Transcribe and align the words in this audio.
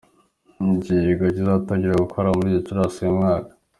Ni 0.61 0.71
ikigega 0.77 1.25
kizatangira 1.35 2.01
gukora 2.03 2.27
muri 2.37 2.55
Gicurasi 2.55 2.97
uyu 3.01 3.17
mwaka. 3.19 3.51